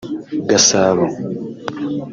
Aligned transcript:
Gasabo 0.49 1.05